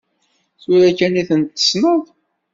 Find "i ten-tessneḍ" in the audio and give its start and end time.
1.21-2.03